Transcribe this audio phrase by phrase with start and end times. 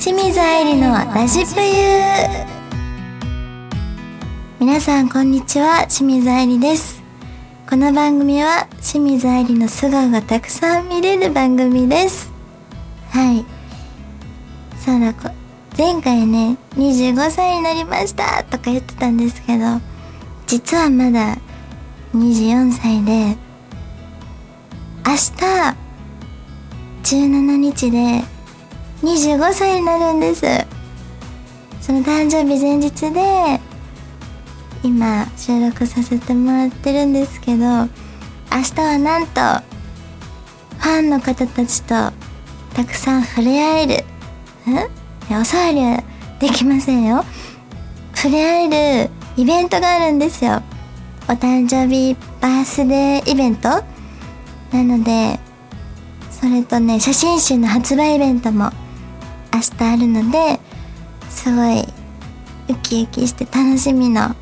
[0.00, 1.66] 清水愛理のラジプユ
[4.58, 5.86] 皆さんこんにちは。
[5.88, 7.02] 清水愛理です。
[7.68, 12.32] この番組は清水愛理の素顔がたくさん見れる番組です。
[13.10, 13.44] はい。
[14.78, 15.28] そうだこ
[15.76, 18.42] 前回ね25歳になりました。
[18.44, 19.82] とか言ってたんですけど
[20.46, 21.36] 実はまだ
[22.14, 23.36] 24歳で
[25.04, 25.76] 明日
[27.02, 28.39] 17日で
[29.02, 30.44] 25歳になるんです。
[31.80, 33.60] その誕生日前日で
[34.82, 37.88] 今収録させてもらってるんですけど明
[38.74, 39.40] 日はなんと
[40.78, 41.94] ファンの方たちと
[42.74, 44.04] たくさん触れ合える。
[44.70, 46.02] んお触りは
[46.38, 47.24] できませんよ。
[48.14, 50.62] 触れ合えるイベントがあるんですよ。
[51.28, 53.68] お誕生日バースデーイベント。
[54.72, 55.40] なので
[56.30, 58.70] それとね写真集の発売イベントも
[59.52, 60.60] 明日あるので
[61.28, 61.82] すごい
[62.68, 64.36] ウキウキして楽しみの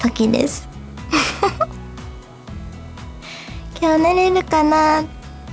[0.00, 0.68] 時です。
[3.80, 5.04] 今日寝れるかなっ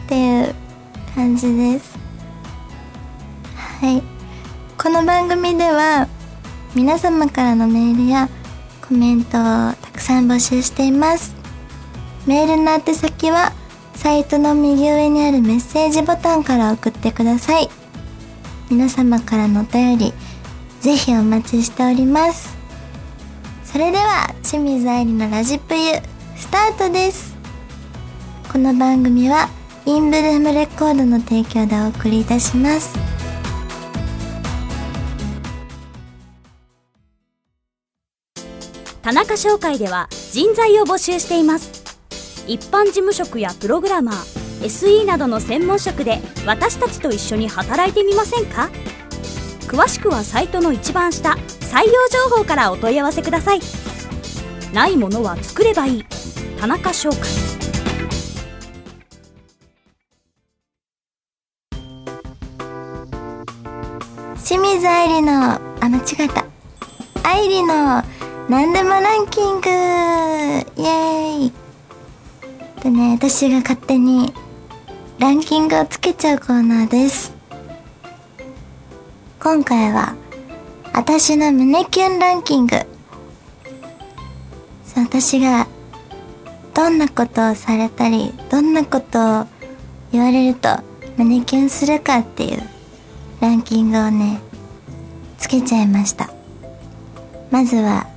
[0.07, 0.55] ていう
[1.15, 1.97] 感じです。
[3.55, 4.02] はい。
[4.77, 6.08] この番組では
[6.73, 8.27] 皆様からのメールや
[8.87, 11.35] コメントをたくさん募集しています。
[12.25, 13.53] メールの宛先は
[13.95, 17.83] サイトの右上にあるメッセージボタンから送ってください。
[18.73, 20.13] 皆様からのお便り
[20.81, 22.57] ぜひお待ちしております。
[23.63, 25.93] それでは清水愛理のラジプユ
[26.35, 27.35] スタートです。
[28.52, 29.47] この番組は
[29.85, 32.97] インブルームレコードの提供でお送りいたします。
[39.03, 41.83] 田中商会では人材を募集しています。
[42.47, 48.70] 一般事務職やプログラマー SE などの専門職で私たちと一緒に働いてみませんか？
[49.67, 51.92] 詳しくはサイトの一番下採用
[52.30, 53.60] 情報からお問い合わせください。
[54.73, 56.05] ないものは作ればいい。
[56.60, 57.20] 田中商会
[64.43, 66.45] 清水愛理のあ間違えた。
[67.23, 68.04] 愛理の
[68.49, 69.70] 何でもランキング。
[69.70, 71.52] イエーイ。
[72.82, 74.33] でね私が勝手に
[75.23, 77.34] ランキングをつけちゃうコーナーです。
[79.39, 80.17] 今回は
[80.92, 82.76] 私の胸キュンランキング。
[84.98, 85.66] 私が
[86.73, 89.48] どんなことをされたりどんなことを
[90.11, 90.67] 言われると
[91.16, 92.61] 胸キュンするかっていう
[93.40, 94.42] ランキングをね
[95.38, 96.34] つけちゃいました。
[97.50, 98.08] まずは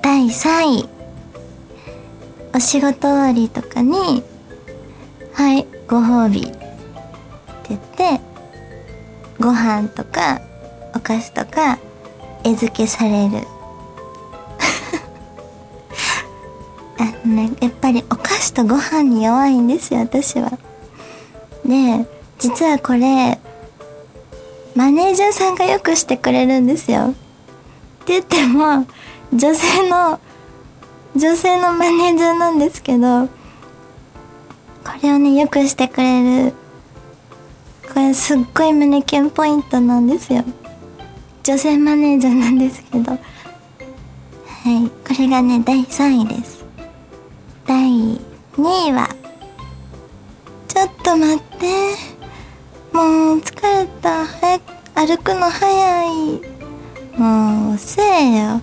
[0.00, 0.88] 第3位。
[2.54, 4.24] お仕事終わりとかに
[5.38, 6.58] 「はいご褒美」って
[7.68, 8.20] 言って
[9.38, 10.40] ご飯とか
[10.96, 11.78] お菓子とか
[12.42, 13.46] 餌付けされる。
[16.98, 20.50] あねやっぱりお菓子とご飯に弱いんですよ私は。
[21.64, 22.04] で
[22.40, 23.38] 実はこれ
[24.74, 27.10] マネージャーさんがよくしてくれるんですよ。
[27.10, 27.12] っ
[28.06, 28.86] て言っても
[29.32, 30.18] 女性の
[31.14, 33.28] 女性のマネージャーなんですけど
[35.02, 36.52] れをねよくしてくれる
[37.92, 40.44] これすっごい胸キュンポイントなんですよ。
[41.42, 43.12] 女性マネージャーなんですけど。
[43.12, 44.88] はい。
[45.06, 46.64] これがね第3位です。
[47.66, 48.18] 第2
[48.56, 49.08] 位は
[50.68, 51.66] ちょっと待って。
[52.92, 54.26] もう疲れた。
[54.26, 54.62] 早く
[54.94, 56.08] 歩くの早い。
[57.16, 58.60] もう遅えよ。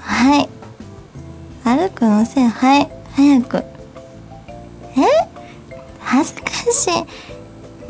[0.00, 0.48] はい。
[1.62, 2.90] 歩くのせいはい。
[3.14, 3.64] 早く。
[4.96, 5.33] え？
[6.04, 6.92] 恥ずかしい。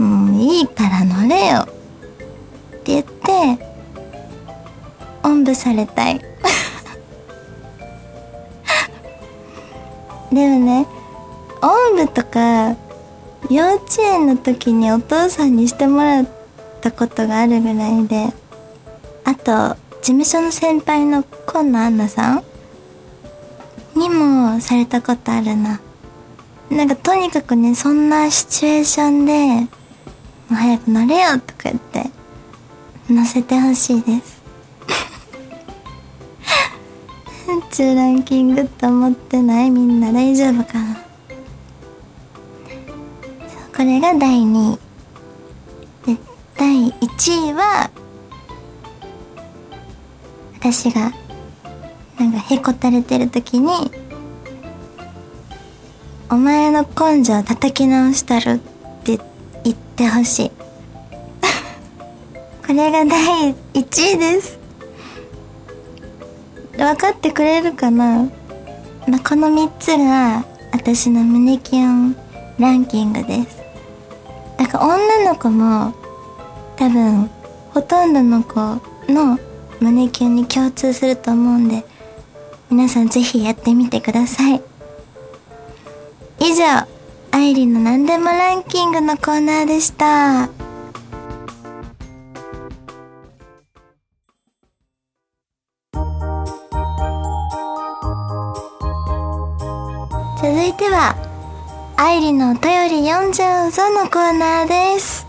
[0.02, 1.58] もういいから乗れよ。
[1.60, 1.66] っ
[2.82, 3.58] て言って
[5.22, 6.20] おんぶされたい。
[10.32, 10.86] でもね
[11.62, 12.74] おんぶとか
[13.50, 16.26] 幼稚園の時にお父さんにしてもらっ
[16.80, 18.32] たことがあるぐらいで
[19.24, 22.44] あと事務所の先輩の今野アンナさん
[23.94, 25.80] にもされたことあるな。
[26.70, 29.32] なんかとにかくねそんなシチュエーションで
[30.48, 32.10] 「もう早く乗れよ」とか言って
[33.08, 34.42] 乗せてほしいです。
[37.70, 40.96] 中ランキングって思ってないみんな大丈夫かな？
[43.76, 44.78] これが第2位。
[46.06, 46.20] で
[46.56, 47.90] 第1位は
[50.58, 51.12] 私が
[52.18, 53.90] なんかへこたれてる時に
[56.34, 58.58] 「お前の根性叩き直したる」っ
[59.04, 59.20] て
[59.62, 60.50] 言ってほしい。
[62.66, 64.58] これが第1位です。
[66.76, 68.24] 分かってくれるかな、
[69.06, 72.16] まあ、この3つが私の胸キュン
[72.58, 73.62] ランキングです。
[74.56, 75.94] だから女の子も
[76.74, 77.30] 多分
[77.72, 78.60] ほとんどの子
[79.08, 79.38] の
[79.78, 81.84] 胸キュンに共通すると思うんで
[82.70, 84.73] 皆さんぜひやってみてください。
[86.46, 86.86] 以上
[87.30, 90.50] 愛理の何でもランキングのコーナーでした。
[100.36, 101.16] 続いては
[101.96, 105.26] 愛理のお便り読んじゃうぞのコーナーです。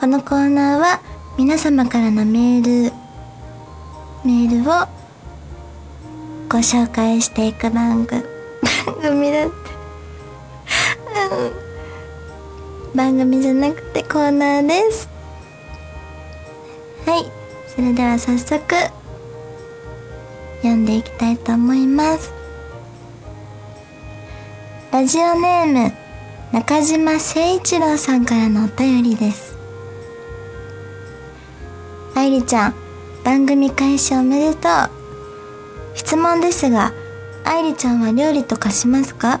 [0.00, 1.00] このコーナーは
[1.38, 2.92] 皆様からのメール
[4.24, 4.88] メールを
[6.48, 8.24] ご紹介していく番組。
[8.84, 9.50] 番組だっ
[12.94, 15.08] 番組じゃなくてコーナーです
[17.06, 17.30] はい
[17.68, 18.74] それでは早速
[20.62, 20.86] 読ん。
[20.86, 22.32] でいきたいと思います
[24.92, 25.92] ラジオネーム
[26.52, 28.24] 中島誠一郎さん。
[28.24, 29.58] からのお便りです
[32.14, 32.74] 愛理ちゃん。
[33.24, 34.90] 番組開始おめでとう
[35.96, 36.92] 質問ですが
[37.44, 38.00] 愛理ちゃん。
[38.00, 39.40] は料理とかしますか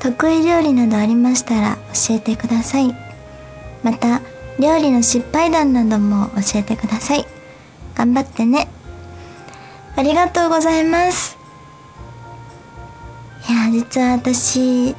[0.00, 2.94] 得意料理などありましたら教えてください。
[3.82, 4.20] また
[4.58, 7.26] 料理の失敗談なども教えてください。
[7.94, 8.68] 頑張ってね。
[9.96, 11.36] ありがとうございます。
[13.48, 14.94] いや実は私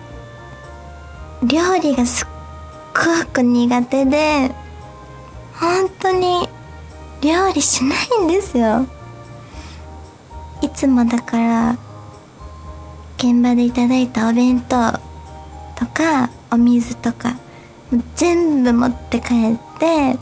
[1.44, 2.28] 料理がすっ
[2.94, 4.52] ごく苦手で
[5.54, 6.48] 本当に
[7.22, 8.86] 料理しないんですよ。
[10.62, 11.78] いつもだから
[13.18, 14.92] 現場でいただいたお弁当
[15.76, 17.36] とかお水とか
[18.16, 20.18] 全部持って帰って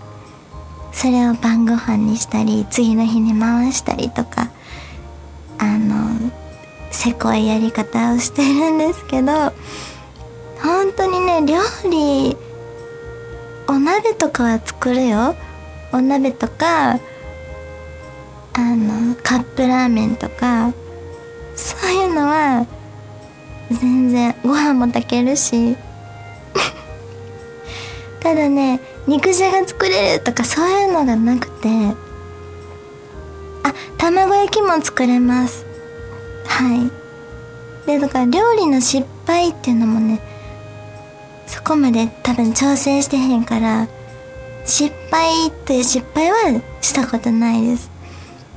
[0.94, 4.50] それを晩ご飯にしたり次の日に回したりとか
[5.58, 6.32] あの
[6.92, 9.32] せこいやり方をしてるんですけど
[10.64, 11.60] 本当にね料
[11.90, 12.38] 理
[13.68, 15.36] お鍋とかは作るよ。
[15.92, 16.98] お鍋とかあ
[18.58, 20.72] のカップラーメンとか
[21.56, 22.68] そういうのは
[23.72, 25.76] 全然ご飯も炊けるし。
[28.22, 31.70] ただね肉じゃが作れるとかそういうのがなくて。
[33.64, 35.66] あ卵焼きも作れます。
[36.46, 36.92] はい。
[37.88, 40.20] でだから料理の失敗っていうのもね
[41.48, 43.88] そこまで多分挑戦してへんから
[44.66, 47.92] 失敗っていう失敗はしたことないです。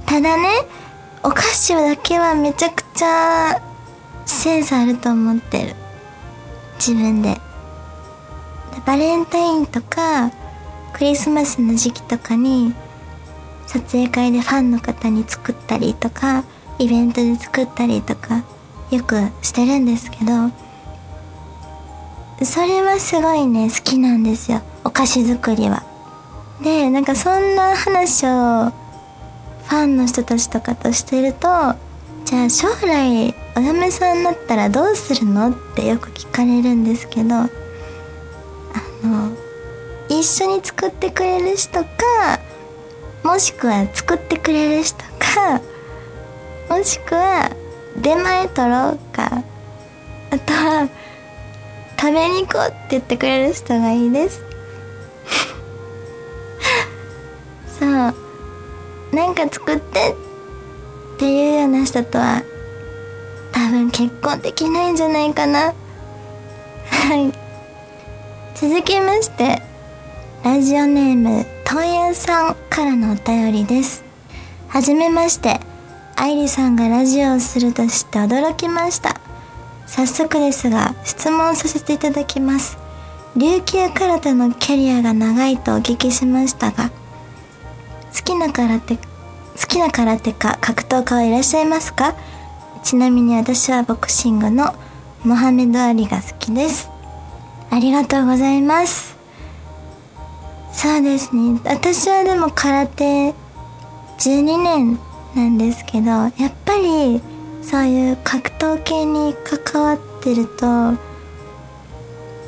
[0.06, 0.48] ただね
[1.22, 3.60] お菓子だけはめちゃくちゃ
[4.32, 5.74] センスあると思ってる。
[6.78, 7.40] 自分で。
[8.86, 10.30] バレンタインとか
[10.92, 12.74] クリスマスの時期とかに
[13.66, 16.44] 撮影会でファンの方に作ったりとか
[16.78, 18.44] イベントで作ったりとか
[18.90, 20.50] よくしてるんですけど
[22.44, 24.62] それはすごいね好きなんですよ。
[24.84, 25.82] お菓子作りは。
[26.62, 31.48] でなんかそんな話をファンの人たちとかとしてると
[32.24, 35.50] じゃあ将来お嫁さんになったらどうするの？
[35.50, 37.50] ってよく聞かれるんですけどあ
[39.02, 39.36] の
[40.08, 41.88] 一緒に作ってくれる人か
[43.24, 45.60] もしくは作ってくれる人か
[46.70, 47.50] もしくは
[48.00, 49.42] 出前取ろうか
[50.30, 50.88] あとは
[51.98, 54.44] 食べに行こうって言ってくれる人がいいです。
[57.80, 57.88] そう。
[57.88, 60.14] なんか作って
[61.16, 62.44] っていうような人とは
[63.98, 65.74] 結婚できないんじゃないかな。
[66.86, 67.32] はい。
[68.54, 69.60] 続きまして
[70.44, 74.04] ラジオネーム問屋さんからのお便りです。
[74.68, 75.58] はじめまして
[76.14, 79.20] 愛理さんがラジオをすると知って驚きました。
[79.88, 82.78] 早速ですが質問させていただきます。
[83.36, 86.90] 琉球空手のキャリアが長いとお聞きしましたが
[88.14, 89.02] 好きな空手好
[89.68, 92.14] きな空手家格闘家はいらっしゃいますか？
[92.78, 94.74] ちなみに私はボクシングの
[95.24, 96.90] モハメド・アリが好きです。
[97.70, 99.16] ありがとうございます。
[100.72, 101.60] そうですね。
[101.64, 103.34] 私はでも空手
[104.18, 104.98] 12年
[105.34, 106.30] なんですけどやっ
[106.64, 107.20] ぱり
[107.62, 110.94] そういう格闘系に関わってると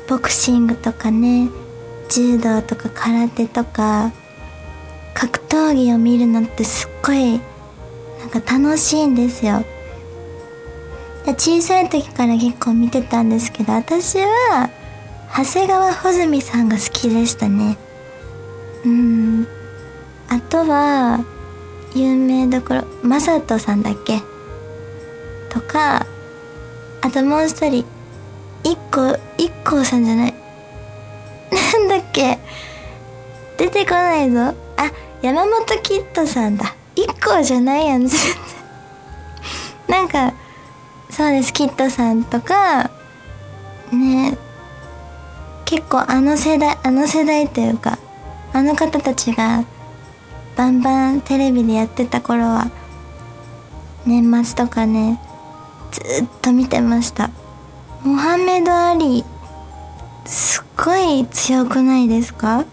[0.09, 1.49] ボクシングとかね
[2.09, 4.11] 柔道とか空手とか
[5.13, 7.39] 格闘技を見るのってすっごい
[8.19, 9.63] なんか楽しいんですよ。
[11.33, 14.69] 小さい時から結構見てたんですけど私は
[15.35, 17.77] 長谷川穂積さんが好きでしたね。
[18.85, 19.47] うん。
[20.29, 21.23] あとは
[21.93, 24.21] 有名どころマサトさんだっけ？
[25.49, 26.05] とか
[27.01, 27.85] あともう一人
[28.63, 30.33] 一個一個さんじゃない。
[31.73, 32.39] なんだっけ？
[33.57, 34.39] 出てこないぞ。
[34.77, 36.75] あ山本キッドさんだ。
[36.95, 38.35] 一個じゃないやん全然
[39.87, 40.33] なんか
[41.11, 41.53] そうです。
[41.53, 42.89] キッドさんとか
[43.91, 44.37] ね
[45.65, 47.99] 結構あの世代あの世代というか
[48.53, 49.65] あの方たちが
[50.55, 52.71] バンバンテレビでやってた頃は
[54.05, 55.21] 年末とかね
[55.91, 57.29] ずっと見てました。
[58.03, 59.23] モハメド・アリ
[60.25, 62.65] すっごい強くないですか？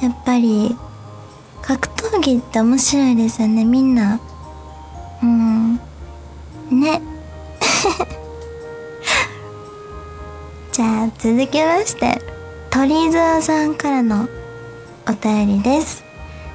[0.00, 0.76] やっぱり
[1.60, 4.20] 格闘技って面白いですよねみんな。
[5.22, 5.74] うん。
[6.70, 7.02] ね。
[10.72, 12.20] じゃあ続きまして
[12.70, 14.28] 鳥沢さんからの
[15.08, 16.02] お便りです。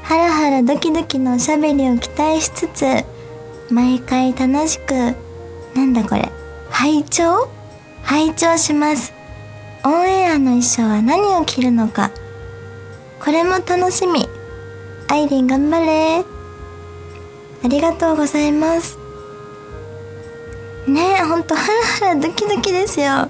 [0.03, 2.85] ハラハラドキドキのおしゃべりを期待しつつ
[3.69, 4.93] 毎回楽しく
[5.75, 6.29] なんだこれ
[6.69, 7.47] 拝聴？
[8.03, 9.13] 拝聴します。
[9.85, 12.11] オンエアの衣装は何を着るのか。
[13.23, 14.27] これも楽しみ。
[15.07, 16.25] アイリン頑張れ。
[17.63, 18.98] ありがとうございます。
[20.89, 21.73] ねえほんとハラ
[22.07, 23.29] ハラドキドキですよ。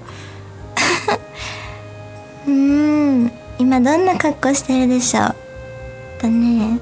[2.46, 5.34] うーん今どんな格好してるでしょう？
[6.20, 6.78] とね。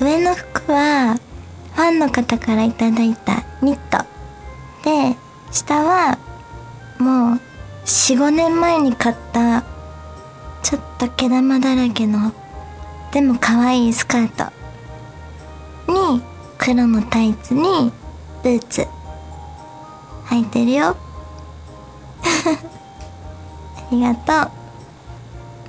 [0.00, 1.16] 上の服は
[1.74, 4.04] ファンの方からいただいたニット。
[4.84, 5.16] で
[5.50, 6.18] 下は
[6.98, 7.40] もう
[7.86, 9.62] 45年前に買った
[10.62, 12.32] ちょっと毛玉だらけの
[13.12, 14.52] でも可愛いスカート。
[15.90, 16.22] に
[16.58, 17.92] 黒のタイツに
[18.42, 18.86] ブーツ。
[20.28, 20.96] 履いてるよ。
[23.76, 24.50] ありがとう。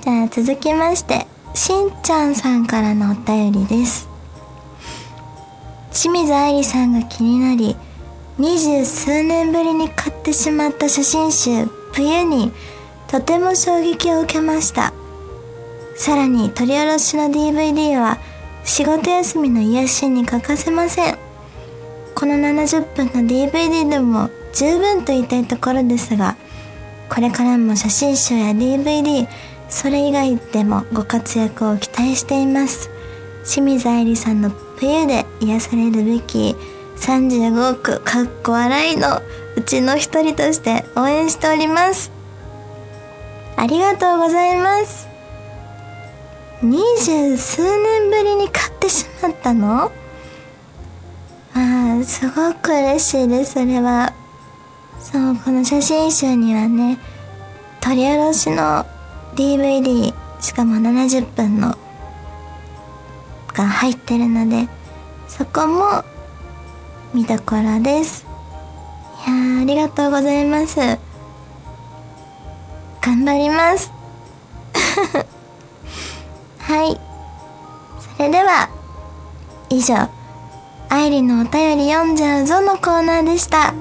[0.01, 4.07] じゃあ続きましてしんちゃんさんからのお便りです。
[5.91, 7.75] 清水愛理さんが気になり
[8.37, 12.51] 二十数年ぶりに買ってしまった写真集「冬」に
[13.07, 14.93] とても衝撃を受けました。
[15.95, 18.19] さらに取り下ろしの DVD は
[18.63, 21.17] 仕事休みの癒しに欠かせません。
[22.13, 26.35] この70分の DVD でも十分と言いたいところですが
[27.13, 29.27] これからも写真集や DVD
[29.69, 32.89] それ以外でもご活躍を期待しています。
[33.45, 36.55] 清水愛理さんの冬で癒されるべき
[36.97, 39.21] 35億かっこ笑いの
[39.55, 42.11] うちの一人として応援しております。
[43.57, 45.07] ありがとうございます。
[46.63, 49.91] 二十数年ぶりに買ってしまったの？
[51.53, 53.53] ああすごく嬉しいです。
[53.53, 54.13] それは
[54.99, 56.97] そうこの写真集にはね
[57.81, 58.85] 取り下ろしの
[59.35, 61.77] DVD しかも70分の
[63.53, 64.67] が入ってるので
[65.27, 66.03] そこも
[67.13, 68.25] 見どころです。
[69.25, 70.77] いやありがとうございます。
[73.01, 73.91] 頑張ります。
[76.59, 76.99] はい。
[78.15, 78.69] それでは
[79.69, 80.09] 以上
[80.89, 83.73] 愛理のお便り読んじゃうぞのコーナーでした。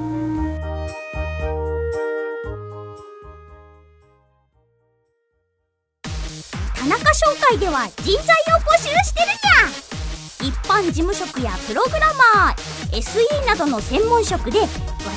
[7.55, 12.01] では人材を募集してるにゃ一般事務職やプログラ
[12.35, 14.61] マー SE などの専門職で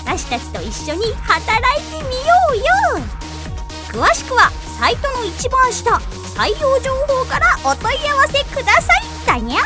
[0.05, 2.63] 私たちと一緒に働いてみようよ。
[3.91, 5.98] 詳しくはサイトの一番下
[6.36, 9.03] 採用情報からお問い合わせください。
[9.25, 9.62] だにゃ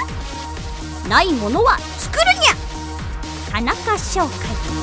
[1.07, 4.82] ないものは作るにゃ田中商会。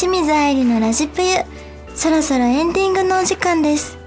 [0.00, 1.28] 清水愛理のラジプユ。
[1.94, 3.98] そろそろエンディングのお時間です、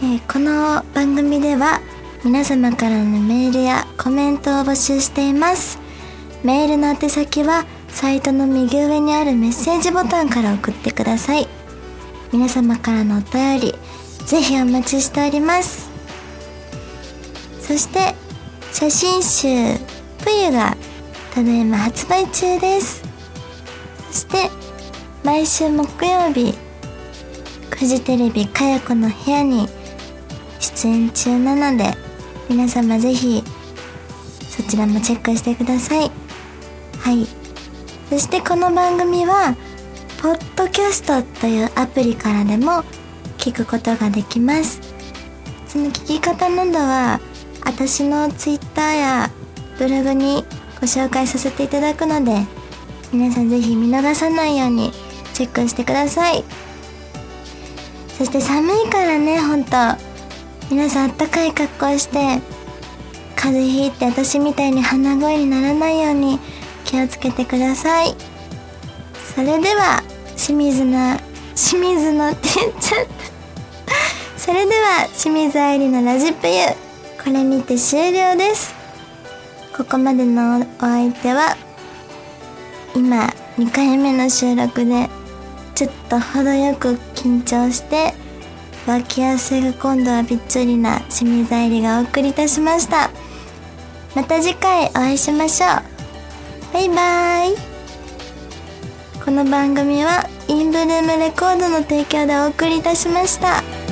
[0.00, 1.82] えーこの番組では
[2.24, 5.78] 皆様からのメールやコメントを募集しています。
[6.42, 11.46] メールの宛先はサイトの右上にあるメッセージボタンから送ってください。
[12.32, 13.74] 皆様からのお便り
[14.24, 15.90] ぜひお待ちしております。
[17.60, 18.14] そして
[18.72, 19.78] 写真集
[20.24, 20.74] 「プユ」が
[21.34, 23.13] ただいま発売中です。
[24.14, 24.50] して
[25.24, 26.54] 毎週木曜日
[27.70, 29.68] フジテレビかや子の部屋に
[30.60, 31.92] 出演中なので
[32.48, 33.42] 皆様ぜひ
[34.48, 36.10] そちらもチェックしてください。
[37.00, 37.26] はい。
[38.08, 39.56] そしてこの番組は
[40.22, 42.84] ポッドキャストというアプリからでも
[43.36, 44.80] 聞くことができます。
[45.66, 47.20] その聞き方などは
[47.64, 49.30] 私の Twitter や
[49.76, 50.44] ブログに
[50.80, 52.46] ご紹介させていただくので
[53.14, 54.90] 皆さんぜひ見逃さないように
[55.34, 56.42] チェックしてください。
[58.18, 59.76] そして寒いからねほんと
[60.68, 62.40] 皆さんあったかい格好して
[63.36, 66.40] 風邪ひいて私みたいに鼻声にならないように
[66.84, 68.16] 気をつけてください。
[69.36, 70.02] それでは
[70.36, 71.16] 清水の
[71.54, 73.94] 清水のって言っちゃった。
[74.36, 76.54] それでは清水愛理のラジプユ。
[77.22, 78.74] これにて終了です。
[79.76, 81.56] ここまでのお相手は
[82.94, 85.08] 今2回目の収録で
[85.74, 88.14] ちょっと程よく緊張して
[88.86, 93.10] 脇汗が今度はびっちょりな清水愛理がお送りいたしました。
[94.14, 95.70] また次回お会いしましょう。
[96.72, 97.56] バイバーイ。
[99.24, 103.83] この番組はインブルームレコードの提供でお送りいたしました。